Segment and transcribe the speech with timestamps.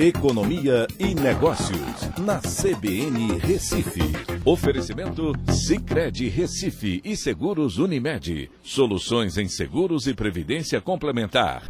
[0.00, 4.00] Economia e Negócios, na CBN Recife.
[4.44, 8.48] Oferecimento Cicred Recife e Seguros Unimed.
[8.62, 11.68] Soluções em seguros e previdência complementar.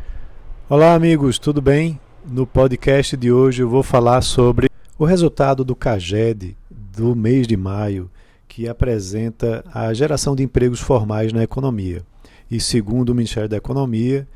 [0.69, 1.99] Olá, amigos, tudo bem?
[2.23, 4.69] No podcast de hoje eu vou falar sobre
[4.99, 8.11] o resultado do CAGED do mês de maio,
[8.47, 12.05] que apresenta a geração de empregos formais na economia.
[12.51, 14.29] E segundo o Ministério da Economia,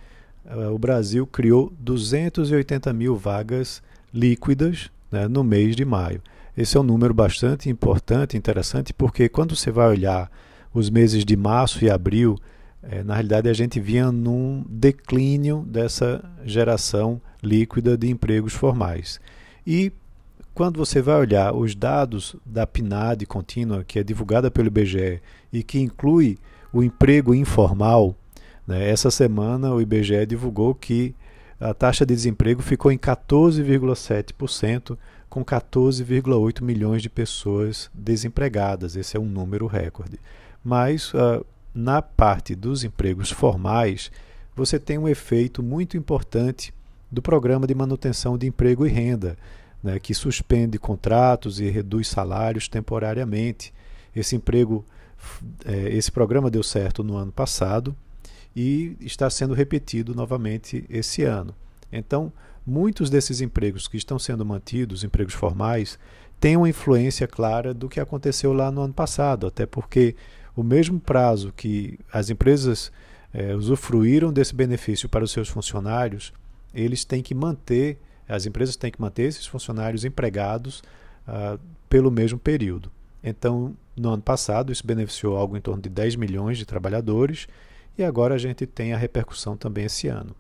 [0.73, 3.83] o Brasil criou 280 mil vagas
[4.13, 6.21] líquidas né, no mês de maio.
[6.57, 10.31] Esse é um número bastante importante, interessante, porque quando você vai olhar
[10.75, 12.39] os meses de março e abril,
[12.83, 19.21] é, na realidade a gente vinha num declínio dessa geração líquida de empregos formais.
[19.67, 19.93] E
[20.55, 25.21] quando você vai olhar os dados da PNAD contínua, que é divulgada pelo IBGE
[25.53, 26.39] e que inclui
[26.73, 28.15] o emprego informal,
[28.67, 28.89] né?
[28.89, 31.15] Essa semana o IBGE divulgou que
[31.61, 34.99] a taxa de desemprego ficou em 14,7%,
[35.29, 38.97] com 14,8 milhões de pessoas desempregadas.
[38.97, 40.19] Esse é um número recorde.
[40.63, 44.11] Mas uh, na parte dos empregos formais,
[44.55, 46.75] você tem um efeito muito importante
[47.11, 49.39] do programa de manutenção de emprego e renda,
[49.83, 53.73] né, que suspende contratos e reduz salários temporariamente.
[54.15, 54.85] Esse emprego,
[55.65, 57.97] eh, esse programa deu certo no ano passado
[58.55, 61.55] e está sendo repetido novamente esse ano.
[61.91, 62.33] Então,
[62.67, 65.99] muitos desses empregos que estão sendo mantidos, empregos formais,
[66.41, 70.15] têm uma influência clara do que aconteceu lá no ano passado, até porque
[70.57, 72.93] o mesmo prazo que as empresas
[73.33, 76.33] é, usufruíram desse benefício para os seus funcionários,
[76.75, 80.83] eles têm que manter, as empresas têm que manter esses funcionários empregados
[81.27, 81.59] ah,
[81.89, 82.91] pelo mesmo período.
[83.23, 87.47] Então, no ano passado, isso beneficiou algo em torno de 10 milhões de trabalhadores
[87.97, 90.35] e agora a gente tem a repercussão também esse ano.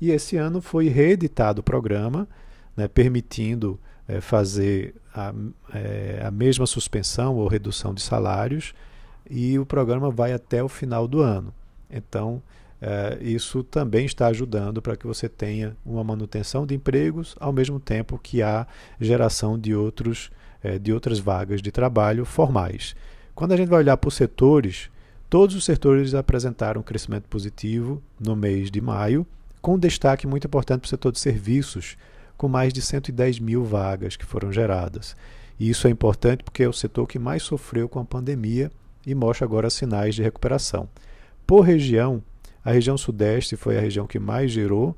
[0.00, 2.28] E esse ano foi reeditado o programa,
[2.76, 5.32] né, permitindo é, fazer a,
[5.74, 8.74] é, a mesma suspensão ou redução de salários,
[9.28, 11.52] e o programa vai até o final do ano.
[11.90, 12.42] Então,
[12.80, 17.80] é, isso também está ajudando para que você tenha uma manutenção de empregos, ao mesmo
[17.80, 18.66] tempo que há
[19.00, 20.30] geração de, outros,
[20.62, 22.94] é, de outras vagas de trabalho formais.
[23.34, 24.90] Quando a gente vai olhar por setores,
[25.28, 29.26] Todos os setores apresentaram crescimento positivo no mês de maio,
[29.60, 31.96] com destaque muito importante para o setor de serviços,
[32.36, 35.16] com mais de 110 mil vagas que foram geradas.
[35.58, 38.70] E isso é importante porque é o setor que mais sofreu com a pandemia
[39.04, 40.88] e mostra agora sinais de recuperação.
[41.44, 42.22] Por região,
[42.64, 44.96] a região Sudeste foi a região que mais gerou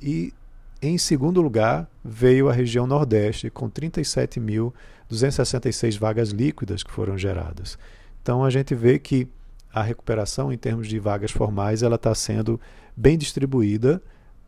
[0.00, 0.34] e,
[0.82, 7.78] em segundo lugar, veio a região Nordeste, com 37.266 vagas líquidas que foram geradas.
[8.22, 9.28] Então a gente vê que
[9.72, 12.60] a recuperação em termos de vagas formais ela está sendo
[12.96, 14.02] bem distribuída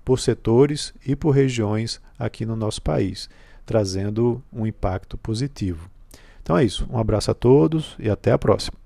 [0.04, 3.28] por setores e por regiões aqui no nosso país,
[3.64, 5.90] trazendo um impacto positivo.
[6.42, 6.86] Então é isso.
[6.90, 8.79] Um abraço a todos e até a próxima.